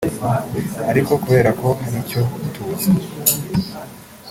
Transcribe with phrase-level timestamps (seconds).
[0.89, 2.21] aliko kubera ko hari icyo
[2.53, 2.91] tubuze